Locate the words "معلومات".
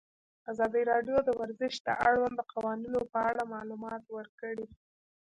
3.53-4.03